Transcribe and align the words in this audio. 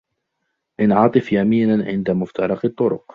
انعطف 0.79 1.31
يميناً 1.33 1.85
عند 1.85 2.11
مفترق 2.11 2.65
الطرق. 2.65 3.05